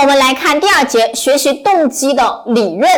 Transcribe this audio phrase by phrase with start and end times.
[0.00, 2.88] 我们来看第二节学习动机的理论。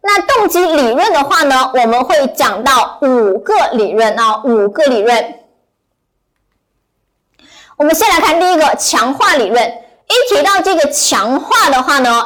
[0.00, 5.34] 那动机理论的话呢，我们会讲到五个理论啊，五个理论。
[7.76, 9.62] 我们先来看第一个强化理论。
[10.08, 12.24] 一提到这个强化的话呢，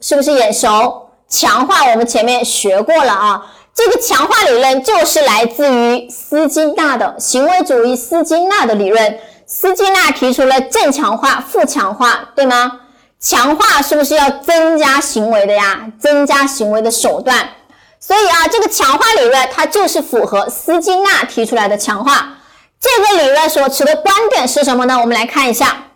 [0.00, 1.08] 是不是眼熟？
[1.26, 3.54] 强化我们前面学过了啊。
[3.72, 9.18] 这个强化理论就是来自于斯金纳的行为主义斯金纳的理论。
[9.46, 12.80] 斯金纳提出了正强化、负强化，对吗？
[13.28, 15.90] 强化是不是要增加行为的呀？
[15.98, 17.48] 增加行为的手段。
[17.98, 22.36] 所以啊，这个强化理论它就是符合斯金纳提出来的强化。
[22.80, 25.00] 这个理论所持的观点是什么呢？
[25.00, 25.88] 我们来看一下。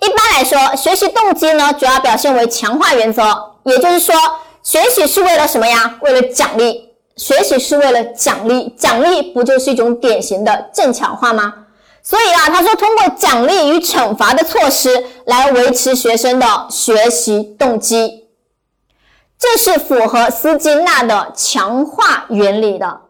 [0.00, 4.14] 一般来说，学习动机呢主要表现为强化原则，也就是说。
[4.62, 5.98] 学习是为了什么呀？
[6.00, 6.88] 为了奖励。
[7.16, 11.52] 学习是为了奖励，奖励不就是一种典型的正强化吗？
[12.08, 18.24] 所以啊，他说通过奖励与惩罚的措施来维持学生的学习动机，
[19.38, 23.02] 这是符合斯金纳的强化原理的。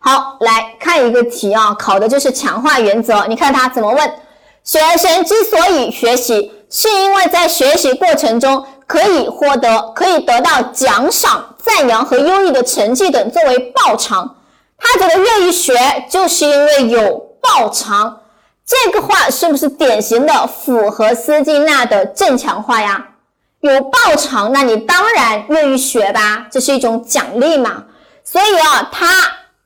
[0.00, 3.24] 好，来看一个题啊，考的就是强化原则。
[3.26, 4.14] 你看他怎么问？
[4.62, 8.66] 学生之所以学习，是因为在学习过程中。
[8.86, 14.39] 可以获得，可以得到奖赏、赞扬和优异的成绩等作为报偿。
[14.80, 15.74] 他觉得愿意学，
[16.08, 18.22] 就是因为有报偿。
[18.64, 23.08] 这个话是不是典型的符合斯金纳的正强化呀？
[23.60, 27.84] 有报偿，那你当然愿意学吧，这是一种奖励嘛。
[28.24, 29.06] 所以啊，它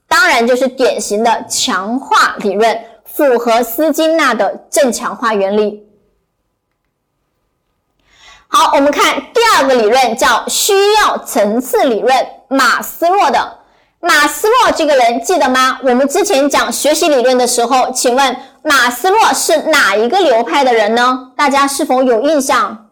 [0.08, 5.86] 当然就是典型的强化理论，符合斯金纳的正强化原理。
[8.48, 13.53] 好，我们看第二个理论叫需要层次理论，马斯洛的。
[14.04, 15.78] 马斯洛这个人记得吗？
[15.82, 21.30] 我们之前讲学习理论的时候，请问马斯洛是哪一个流派的人呢？
[21.34, 22.90] 大家是否有印象？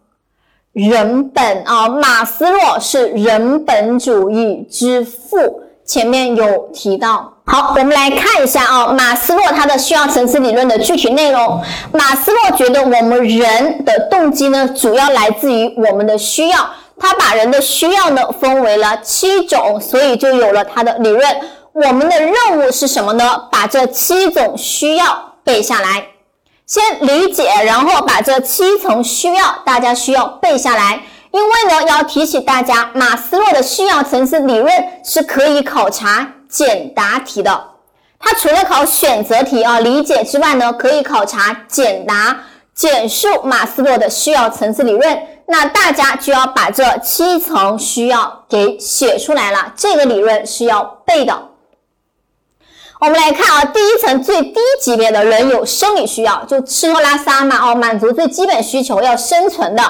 [0.72, 5.60] 人本啊，马斯洛是人本主义之父。
[5.84, 11.60] 前面有提到，好，我们来看一下啊，马斯洛他的需要层次理论的具体内容。
[11.92, 16.70] 马斯洛觉得我们人的动机呢，主要来自于我们的需要，
[17.02, 21.40] 他把人的需要呢分为了七种，所以就有了他的理论。
[21.72, 23.48] 我们的任务是什么呢？
[23.50, 26.06] 把这七种需要背下来，
[26.64, 31.02] 先理解，然后把这七层需要，大家需要背下来。
[31.32, 34.72] 因为呢，要提醒大家，马斯洛的需要层次理论
[35.04, 37.64] 是可以考察简答题的。
[38.20, 42.36] 它除了考选择题啊理解之外呢，可以考察简答，
[42.72, 45.18] 简述马斯洛的需要层次理论。
[45.46, 51.48] 那大家就要把这七层需要给写出来了，这个理论是要背的。
[53.00, 59.82] 我们来看啊，第一层最低级别的人有生理需要，就吃喝拉撒嘛，哦，满足最基本需求，要生存的。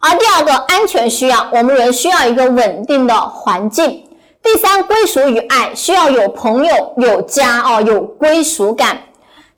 [0.00, 4.04] 而第二个安全需要，我们人需要一个稳定的环境。
[4.42, 8.98] 第三，归属与爱，需要有朋友、有家哦，有归属感。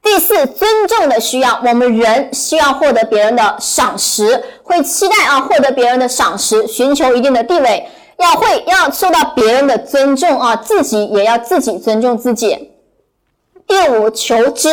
[0.04, 7.88] 第四，尊重的需要，我们人需要获得别人的赏识，会期待啊获得别人的赏识，寻求一定的地位，
[8.18, 12.70] 要会要受到别人的尊重啊，自己也要自己尊重自己。
[13.66, 14.68] 第五，求知。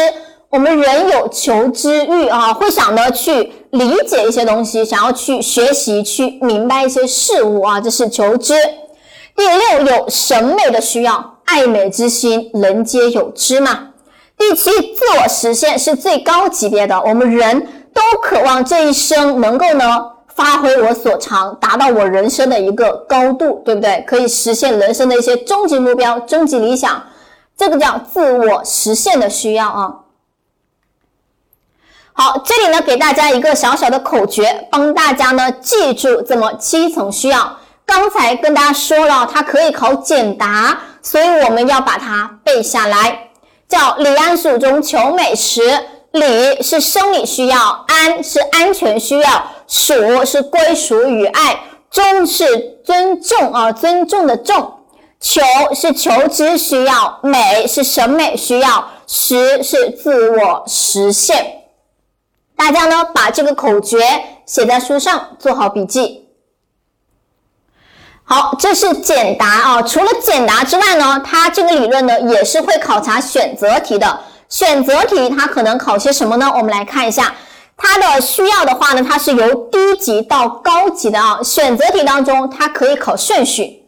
[0.50, 8.54] 我们人有求知欲啊，会想着去理解一些东西，想要去学习、去明白一些事物啊，这是求知。
[9.34, 13.91] 第六，有审美的需要，爱美之心，人皆有之嘛。
[14.42, 17.62] 第七，自我实现是最高级别的，我们人
[17.94, 20.04] 都渴望这一生能够呢
[20.34, 24.04] 发挥我所长，达到我人生的一个高度，对不对？
[24.08, 27.04] 可以实现人生的一些终极目标、终极理想，
[27.56, 29.94] 这个叫自我实现的需要啊。
[32.14, 37.58] 好，这里呢给大家一个小小的口诀，帮大家呢记住这么七层需要。
[37.86, 43.28] 刚才跟大家说了，它可以考简答，所以我们要把它背下来。
[43.72, 45.62] 叫李安蜀中求美食，
[46.12, 51.58] 李是生理需要，安是安全需要，蜀是归属与爱，
[51.90, 54.74] 忠是尊重啊，尊重的重，
[55.22, 55.42] 求
[55.74, 61.62] 是求知需要，美是审美需要，实是自我实现。
[62.58, 63.98] 大家呢，把这个口诀
[64.46, 66.21] 写在书上，做好笔记。
[68.32, 69.82] 好，这是简答啊。
[69.82, 74.22] 除了简答之外呢，它这个理论呢，也是会考察选择题的。
[74.48, 76.50] 选择题它可能考些什么呢？
[76.56, 77.36] 我们来看一下，
[77.76, 81.42] 它的需要的话呢，它是由低级到高级的啊。
[81.44, 83.84] 选择题当中，它可以考顺序。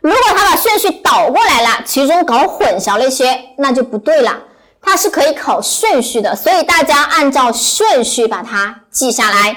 [0.00, 4.32] 如果它把顺序倒过来了，其中搞混淆了一些，那就不对了。
[4.80, 9.56] 它是可以考顺序的，所以大家按照顺序把它记下来。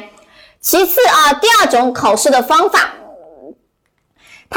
[0.60, 2.90] 其次啊，第二种考试的方法，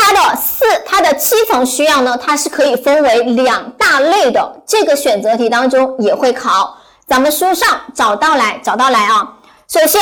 [0.00, 4.62] 它的四它的七层需要呢，它是可以分为两大类的。
[4.64, 9.34] 这个选择题当中也会考，咱们书上找到来找到来啊。
[9.68, 10.00] 首先，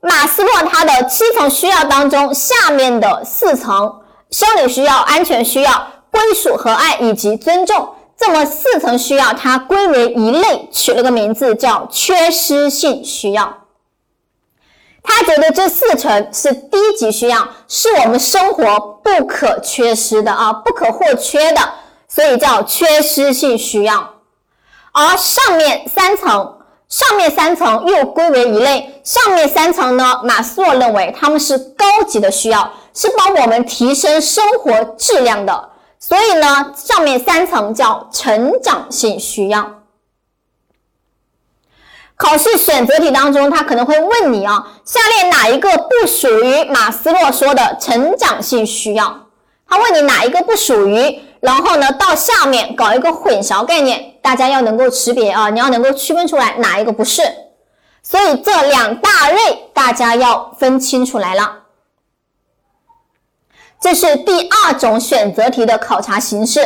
[0.00, 4.00] 马斯洛他的七层需要当中，下面的四层
[4.30, 7.94] 生理需要、安全需要、归属和爱以及尊重。
[8.16, 13.52] 这么四层需要，它归为一类，取了个名字叫缺失性需要。
[15.02, 21.60] 他觉得这四层是低级需要，是我们生活不可缺失的啊，不可或缺的，
[22.08, 24.10] 所以叫缺失性需要。
[24.92, 26.58] 而上面三层，
[26.88, 35.70] 上面三层又归为一类，上面三层呢，马斯洛认为他们是高级的需要，是帮我们提升生活质量的。
[35.98, 39.81] 所以呢，上面三层叫成长性需要。
[42.22, 49.26] 考试选择题当中，他可能会问你啊，下列哪一个不属于马斯洛说的成长性需要？
[49.68, 57.22] 他问你哪一个不属于，然后呢，到下面搞一个混淆概念，大家要能够识别啊，你要能够区分出来哪一个不是。
[58.04, 61.62] 所以这两大类大家要分清楚来了。
[63.80, 66.60] 这是第二种选择题的考察形式。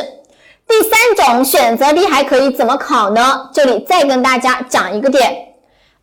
[0.68, 3.48] 第三种选择题还可以怎么考呢？
[3.54, 5.45] 这里再跟大家讲一个点，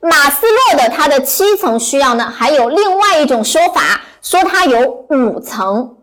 [0.03, 5.95] 马斯洛的他的七层需要呢，还有另外一种说法，说它有五层。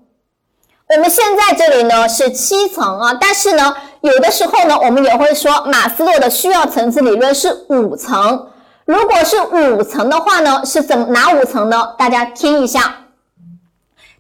[0.89, 8.49] 我们现在这里呢是七层啊，但是呢，有的时候呢，我们也会说马斯洛的需要层次理论是五层。
[8.87, 11.95] 如果是五层的话呢，是怎哪五层呢？
[11.99, 13.07] 大家听一下。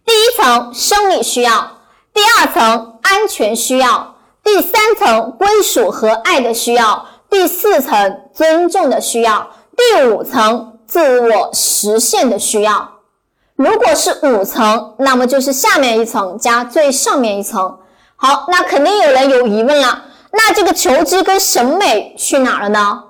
[0.04, 1.78] 第一层生理需要，
[2.12, 9.50] 第二层安全需要，第三层归属和爱的需要，第四层尊重的需要，
[9.80, 12.88] 第五层自我实现的需要。
[13.56, 17.78] 如果是五层，那么就是下面一层加最上面一层。
[18.16, 23.04] 好，那肯定有人有疑问了，那这个求知跟审美去哪了呢？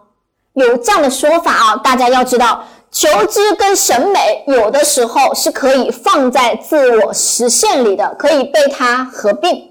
[0.52, 2.64] 有这样的说法啊，大家要知道。
[2.92, 9.69] 求知跟审美有的时候是可以放在自我实现里的，可以被它合并。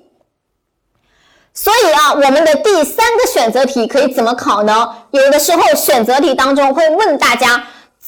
[1.61, 4.95] 所以啊，我们的第三个选择题可以怎么考呢？
[5.11, 7.61] 有的时候选择题当中会问大家，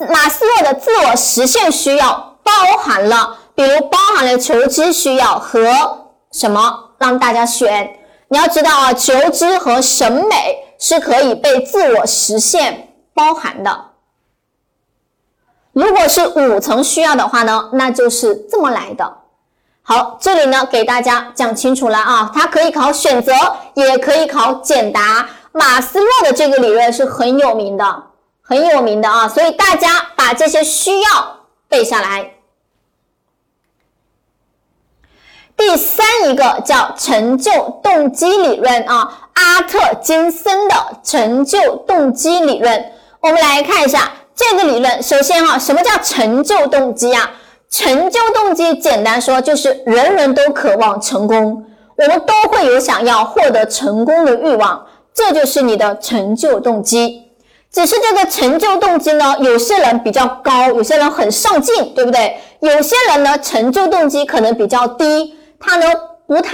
[0.07, 5.67] 马斯洛的自我实现需要包含了，比如包含了求知需要和
[6.31, 6.91] 什么？
[6.97, 7.93] 让大家选。
[8.29, 13.87] 你要知道啊，求知和审美是可以被自我实现包含的。
[15.73, 19.17] 如果是五层需要的话呢，那就是这么来的。
[19.83, 23.33] 好，这里呢给大家讲清楚了啊，它可以考选择，
[23.73, 25.27] 也可以考简答。
[25.51, 28.03] 马斯洛的这个理论是很有名的，
[28.41, 31.37] 很有名的啊，所以大家把这些需要
[31.67, 32.31] 背下来。
[35.57, 37.51] 第三一个叫成就
[37.83, 44.11] 动机理论啊，阿特金森的成就动机理论，我们来看一下。
[44.33, 47.29] 这个理论，首先啊，什么叫成就动机啊？
[47.71, 51.65] 成就动机简单说就是人人都渴望成功，
[51.95, 57.23] 我们都会有想要获得成功的欲望，这就是你的成就动机。
[57.71, 62.37] 只是这个成就动机呢，有些人比较高，有些人很上进，对不对？
[62.59, 65.85] 有些人呢，成就动机可能比较低，他呢
[66.27, 66.51] 不太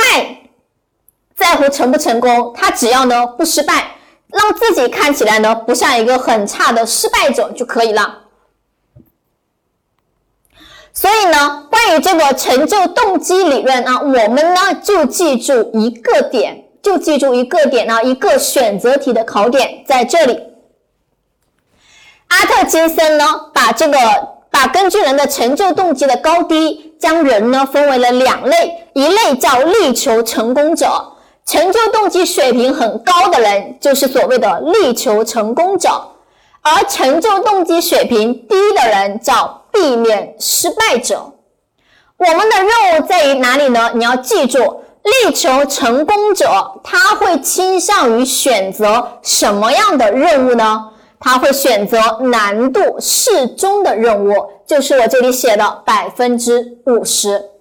[1.36, 3.94] 在乎成不成功，他只要呢不失败。
[4.27, 8.20] 让自己看起来呢不像一个很差的失败者就可以了。
[11.00, 20.39] 所以呢，关于这个成就动机理论啊，我们呢就记住一个点，就记住一个点呢，一个选择题的考点在这里。
[22.30, 24.00] 阿特金森呢，把这个
[24.50, 30.88] 把根据人的成就动机的高低，将人呢分为了两类，一类叫力求成功者。
[31.46, 35.92] 成就动机水平很高的人，就是所谓的力求成功者；
[36.63, 41.34] 而成就动机水平低的人，叫避免失败者。
[42.17, 43.91] 我们的任务在于哪里呢？
[43.93, 46.50] 你要记住，力求成功者
[46.84, 50.89] 他会倾向于选择什么样的任务呢？
[51.19, 52.00] 他会选择
[52.31, 54.34] 难度适中的任务，
[54.65, 57.51] 就是我这里写的百分之五十。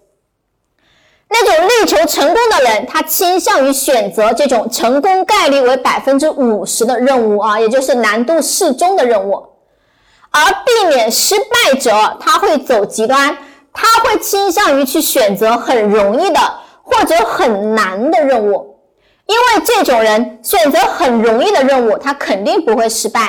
[1.28, 9.44] 那种力求成功的人，他倾向于选择这种成功概率为百分之五十的任务啊，也就是难度适中的任务。
[10.36, 11.90] 而避免失败者，
[12.20, 13.36] 他会走极端，
[13.72, 16.40] 他会倾向于去选择很容易的
[16.82, 18.76] 或者很难的任务。
[19.26, 23.22] 因为这种人选择很容易的任务，他肯定不会失败；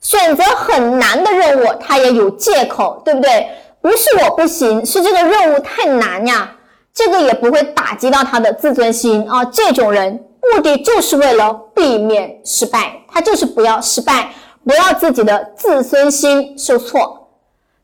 [0.00, 3.48] 选择很难的任务，他也有借口，对不对？
[3.80, 6.52] 不是我不行，是这个任务太难呀。
[6.92, 9.44] 这个也不会打击到他的自尊心啊。
[9.46, 10.22] 这种人
[10.54, 14.30] 目的就是为了避免失败，他就是不要失败，
[14.64, 17.28] 不要自己的自尊心受挫。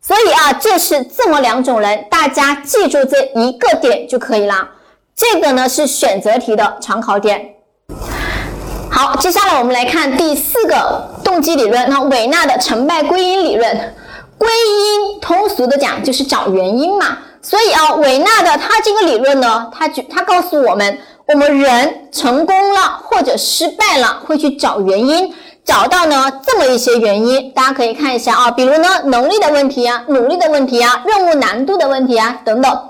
[0.01, 4.69] 所以啊，这是这么两种人，大家记住这一个点就可以了。
[5.17, 7.55] 这个呢是选择题的常考点。
[8.89, 13.95] 好，接下来我们来看第四个动机理论，那韦纳的成败归因理论。
[14.39, 17.19] 归因通俗的讲就是找原因嘛。
[17.43, 25.35] 所以啊，韦纳的他这个理论呢，他就他告诉我们，我们人成功了或者失败了，会去找原因。
[25.67, 32.81] 找到呢这么一些原因，大家可以看一下啊，比如呢能力的问题啊，努力的问题啊，任务难度的问题啊等等。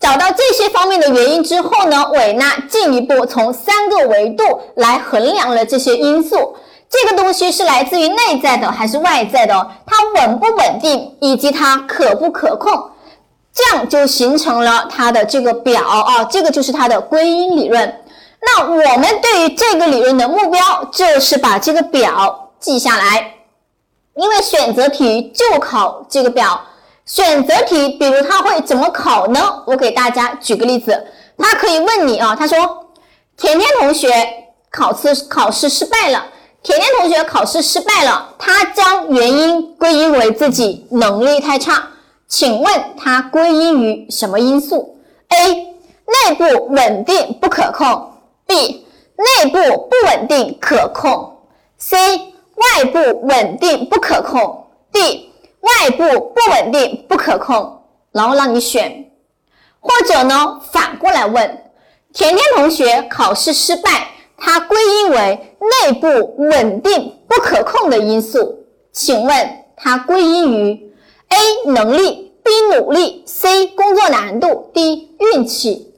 [0.00, 4.42] 找到这些方面的原因之后呢，韦纳进一步从三个维度
[4.74, 6.56] 来衡量了这些因素。
[6.88, 9.54] 这个东西是来自于内在的还是外在的？
[9.86, 12.90] 它稳不稳定，以及它可不可控？
[13.54, 18.00] 这样就形成了它的这个表啊，这个就是它的归因理论。
[18.40, 23.34] 那我们对于这个理论的目标就是把这个表记下来，
[24.14, 26.60] 因为选择题就考这个表。
[27.04, 29.62] 选择题，比如他会怎么考呢？
[29.64, 31.06] 我给大家举个例子，
[31.38, 32.88] 他可以问你啊，他说
[33.38, 34.10] ：“甜甜同学
[34.72, 36.26] 考试考试失败了，
[36.64, 41.90] 甜甜同学考试失败了，他将原因归因为自己能力太差，
[42.26, 45.76] 请问他归因于什么因素？A.
[46.28, 48.14] 内部稳定不可控。
[48.46, 48.86] B
[49.16, 51.38] 内部不稳定可控
[51.78, 51.96] ，C
[52.54, 59.10] 外部稳定不可控，D 外部不稳定不可控，然后让你选，
[59.80, 61.64] 或者呢反过来问，
[62.12, 70.92] 甜甜同学考试失败，它归因为内部稳定不可控的因素，请问它归因于
[71.28, 75.94] A 能力，B 努力，C 工作难度，D 运气。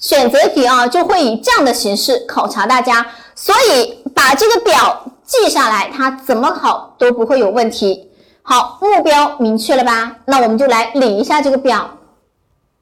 [0.00, 8.10] 选择题啊，就会以这样的形式考察大家，所以把这个表记下来，它怎么考都不会有问题。
[8.42, 10.16] 好，目标明确了吧？
[10.24, 11.98] 那我们就来理一下这个表。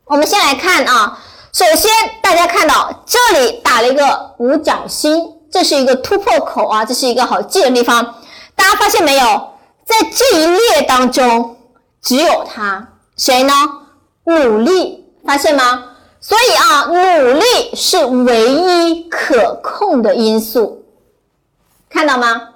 [0.04, 1.18] 我们先来看啊，
[1.52, 1.90] 首先
[2.22, 8.14] 大家看到这里打了一个五角星，这是一个突破口啊，这是一个好记的地方。
[8.54, 9.20] 大家发现没有，
[9.84, 11.56] 在这一列当中
[12.00, 13.52] 只有它，谁呢？
[14.24, 15.84] 努力，发现吗？
[16.20, 17.44] 所以啊，努力
[17.74, 20.84] 是唯一可控的因素，
[21.88, 22.48] 看到吗？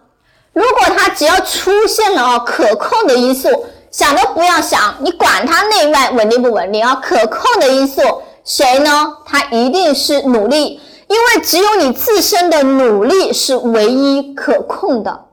[0.52, 3.48] 如果它只要出现了啊可控的因素，
[3.90, 9.16] 想都不要想，你管它内外稳定不稳定啊，可控的因素谁呢？
[9.24, 15.26] 它一定是努力，因为只有你自身的努力是唯一可控的。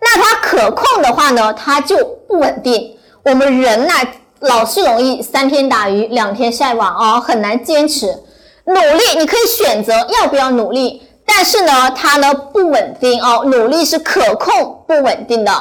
[0.00, 1.96] 那它可控的话呢，它就
[2.28, 2.96] 不稳定。
[3.24, 3.92] 我们人呢？
[4.44, 8.22] 老是容易三天打鱼两天晒网啊，很难坚持。
[8.66, 13.44] 努力你可以选择要不要努力，但是呢，它呢不稳定哦。
[13.46, 15.52] 努力是可控不稳定的，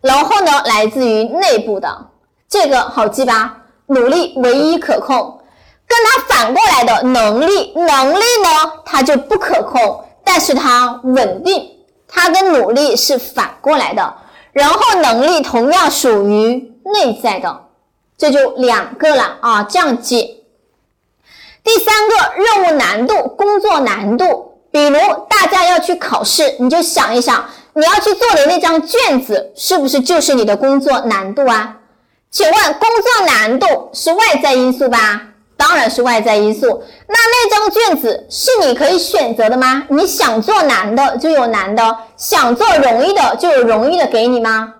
[0.00, 2.06] 然后呢，来自于内部的，
[2.48, 3.58] 这个好记吧？
[3.86, 5.40] 努力唯一可控，
[5.86, 11.68] 跟它反过来的能力，能力呢它就不可控，但是它稳定，
[12.08, 14.14] 它跟努力是反过来的。
[14.52, 17.65] 然后能力同样属于内在的。
[18.18, 20.42] 这就两个了啊，这样记。
[21.62, 27.44] 第三个任务难度、工作难度，比如大家要去考试，你就想一想，
[27.74, 31.76] 你要去做的那张卷子是不是就是你的工作难度啊？
[32.30, 35.22] 请问工作难度是外在因素吧？
[35.56, 36.84] 当然是外在因素。
[37.08, 39.84] 那那张卷子是你可以选择的吗？
[39.90, 44.74] 你想做难的就有难的，想做容易的就有容易的给你吗？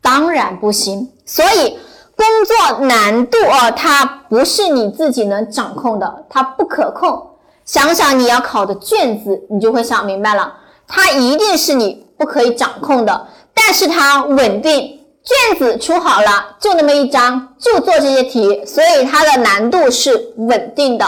[0.00, 1.12] 当然不行。
[1.26, 1.78] 所以。
[2.20, 7.30] 工作难度哦，它不是你自己能掌控的，它不可控。
[7.64, 10.52] 想想你要考的卷子，你就会想明白了，
[10.86, 14.98] 它一定是你不可以掌控的，但是它稳定。
[15.22, 21.04] 卷子出好了，就那么一张，就做这些题，所以它的难度是稳定的。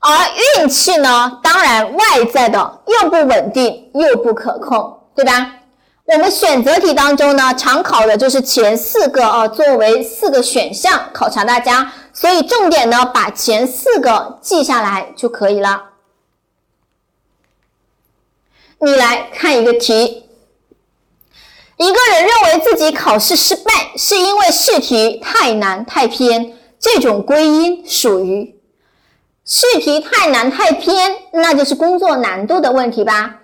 [0.00, 0.16] 而
[0.60, 5.50] 运气呢，当然外在的，又不稳定又不可控，对吧？
[6.06, 15.92] 我们选择题当中呢，常考的就是前四个啊，作为四个选项考察大家，所以重点呢，把前四个记下来就可以了。
[18.80, 20.28] 你来看一个题，
[21.78, 28.60] 一个人认为自己考试失败是因为试题太难太偏，这种归因属于
[29.46, 33.36] 试题太难太偏，那就是工作难度的问题吧？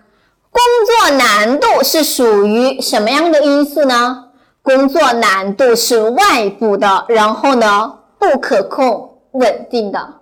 [1.01, 4.27] 工作难度是属于什么样的因素呢？
[4.61, 10.17] 工作难度是外部的，然后呢，不可控、稳定的，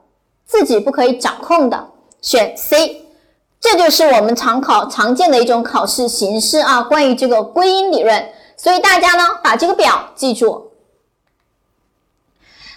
[0.47, 1.89] 自己不可以掌控的，
[2.23, 3.05] 选 C。
[3.61, 6.81] 这就是我们常考常见的一种考试形式啊。
[6.83, 10.71] 关于这个归因理论，所以大家呢把这个表记住。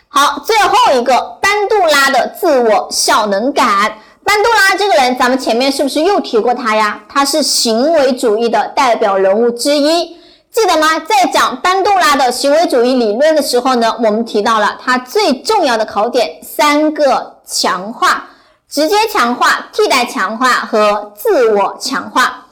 [0.08, 3.96] 好，最后一个班杜拉的自我效能感。
[4.24, 7.00] 班杜拉这个人，咱们前面是不是又提过他呀？
[7.10, 10.16] 他是行为主义的代表人物之一，
[10.52, 11.00] 记得吗？
[11.00, 18.30] 在讲班杜拉的行为主义理论的时候呢，我们提到了他最重要的考点三个强化：
[18.70, 22.46] 直接强化、替代强化和自我强化。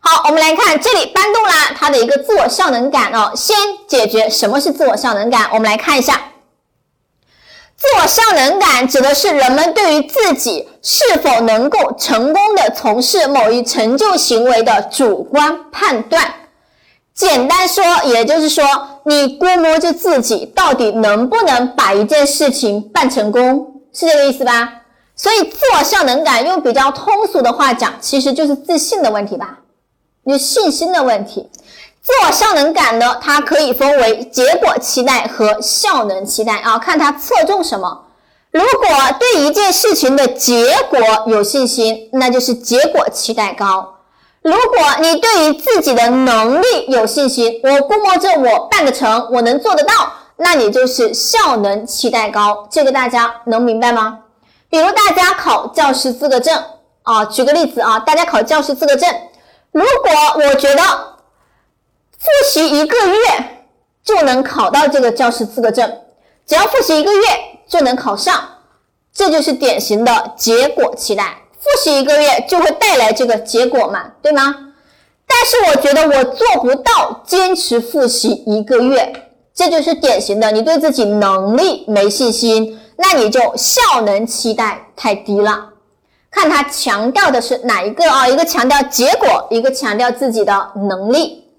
[0.00, 3.32] 好，我们来看这里班杜拉他的一个自我效能感哦。
[3.36, 3.54] 先
[3.86, 6.18] 解决什么是自我效能感，我们来看一下。
[7.80, 16.22] 自我效能感指的是人们对于自己是否能够成功的从事某一成就行为的主观判断。
[17.14, 18.62] 简单说，也就是说，
[19.06, 24.82] 你估摸着自己到底能不能把一件事情办成功，是这个意思吧？
[25.16, 29.60] 所以，自我效能感用比较通俗的话讲，其实就是自信的问题吧，
[30.24, 31.48] 你信心的问题。
[32.02, 38.06] 自我效能感呢，它可以分为结果期待和效能期待啊，看它侧重什么。
[38.50, 38.88] 如果
[39.18, 43.96] 对一件事情的结果有信心，那就是结果期待高；
[44.42, 49.92] 如果你对于自己的能力有信心，我估摸着我办得成，我能做得到，
[50.38, 52.66] 那你就是效能期待高。
[52.70, 54.20] 这个大家能明白吗？
[54.70, 56.60] 比如大家考教师资格证
[57.02, 59.08] 啊，举个例子啊，大家考教师资格证，
[59.70, 60.82] 如果我觉得。
[62.20, 63.16] 复习一个月
[64.04, 65.90] 就能考到这个教师资格证，
[66.46, 67.22] 只要复习一个月
[67.66, 68.38] 就能考上，
[69.10, 71.38] 这就是典型的结果期待。
[71.52, 74.54] 复习一个月就会带来这个结果嘛，对吗？
[75.26, 85.70] 但是我觉得我做不到坚持复习一个月，这就是典型的你对自己能力没信心，那你就效能期待太低了。
[86.30, 88.28] 看他强调的是哪一个啊？
[88.28, 91.49] 一个强调结果，一个强调自己的能力。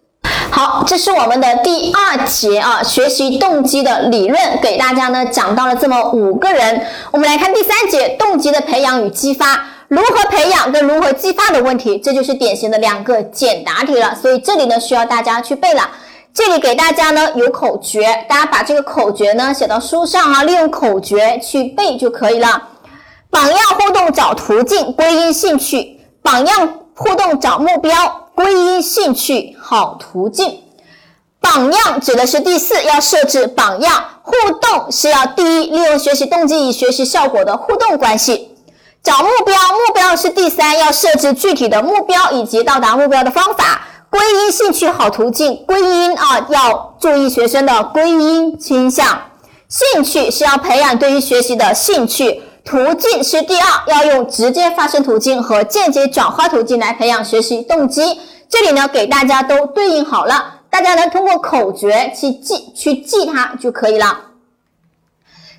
[0.52, 6.86] 好，这是我们的第二节啊，学习动机的理论，给大家呢讲到了这么五个人。
[7.10, 14.14] 我们来看第三节，动机的培养与激发，如何培养跟如何激发的问题，这就是典型的两个简答题了。
[14.22, 15.90] 所以这里呢需要大家去背了。
[16.34, 22.62] 这里给大家呢有口诀，大家把这个口诀呢写到书上啊，利用口诀去背就可以了。
[23.30, 28.21] 榜样互动找途径，归因兴趣，榜样互动找目标。
[28.36, 30.62] 归因兴趣好途径，
[31.40, 34.06] 榜样指的是第四，要设置榜样。
[34.24, 38.56] 互动是要第一，利用学习动机与学习效果的互动关系。
[39.04, 43.82] 找目标，目标是第三，要设置具体的目标以及到达目标的方法。
[44.10, 49.22] 归因兴趣好途径，归因啊要注意学生的归因倾向。
[49.68, 52.42] 兴趣是要培养对于学习的兴趣。
[52.64, 58.20] 途径是第二，要用直接发生途径和间接转化途径来培养学习动机。
[58.50, 64.20] 这里呢，给大家都对应好了，大家呢通过口诀去记，去记它就可以了。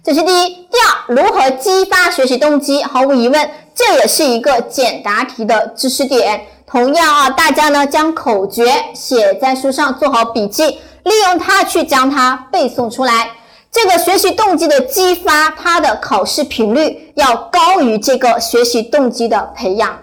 [0.05, 0.49] 这是第一。
[0.49, 2.83] 第二，如何激发学习动机？
[2.83, 6.47] 毫无疑问，这也是一个简答题的知识点。
[6.67, 10.65] 同样啊，大家呢将口诀写在书上，做好笔记，
[11.03, 13.31] 利用它去将它背诵出来。
[13.73, 19.99] 这个学习动机的激发，它的考试频率要高于这个学习动机的培养，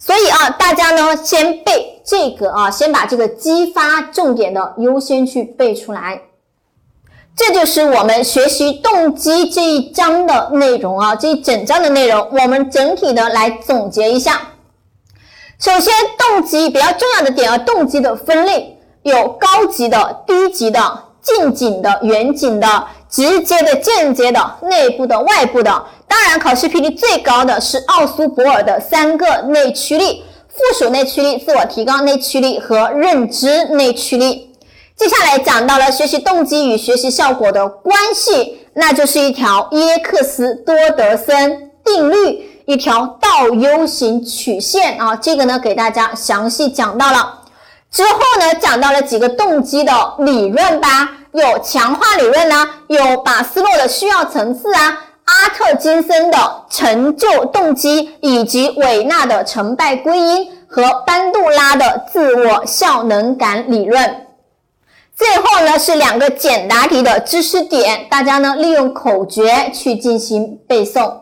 [0.00, 6.22] 所以啊，大家呢先背这个啊，先把这个激发重点的优先去背出来。
[7.36, 14.40] 这就是我们学习动机这一章的内容啊，这一整章的内容，我们整体的来总结一下。
[15.60, 21.04] 首先，动机比较重要的点啊，动机的分类有高级的、低级的。
[21.36, 25.84] 近景的、远景的、直接的、间接的、内部的、外部的。
[26.06, 34.54] 当然，考试频率最高的是奥苏博尔的三个内驱力：附属内驱力、自我提高内驱力和认知内驱力。
[34.96, 45.14] 接下来讲到了学习动机与学习效果的关系，那就是一条耶克斯多德森定律，一条倒 U 型曲线啊。
[45.14, 47.42] 这个呢，给大家详细讲到了。
[47.92, 64.26] 之后呢，讲到了几个动机的理论吧，有强化理论呢，有马斯洛的需要层次啊，阿特金森的成就动机，以及韦纳的成败归因和班杜拉的自我效能感理论。
[65.14, 71.12] 最后呢，是两个简答题的知识点，大家呢利用口诀去进行背诵。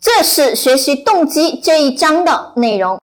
[0.00, 2.98] 这是学习动机这一章的内容。